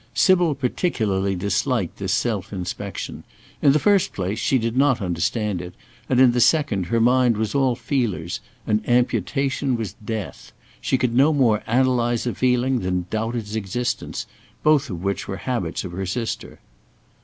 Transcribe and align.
Sybil 0.15 0.55
particularly 0.55 1.35
disliked 1.35 1.97
this 1.99 2.11
self 2.11 2.51
inspection. 2.51 3.23
In 3.61 3.71
the 3.71 3.77
first 3.77 4.13
place 4.13 4.39
she 4.39 4.57
did 4.57 4.75
not 4.75 4.99
understand 4.99 5.61
it, 5.61 5.75
and 6.09 6.19
in 6.19 6.31
the 6.31 6.41
second 6.41 6.87
her 6.87 6.99
mind 6.99 7.37
was 7.37 7.53
all 7.53 7.75
feelers, 7.75 8.39
and 8.65 8.81
amputation 8.89 9.77
was 9.77 9.93
death. 10.03 10.53
She 10.81 10.97
could 10.97 11.13
no 11.13 11.31
more 11.33 11.61
analyse 11.67 12.25
a 12.25 12.33
feeling 12.33 12.79
than 12.79 13.05
doubt 13.11 13.35
its 13.35 13.53
existence, 13.53 14.25
both 14.63 14.89
which 14.89 15.27
were 15.27 15.37
habits 15.37 15.83
of 15.83 15.91
her 15.91 16.07
sister. 16.07 16.59